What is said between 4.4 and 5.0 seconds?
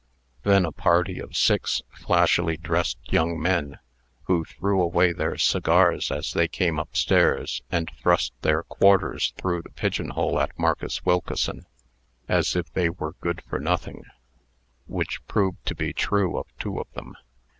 threw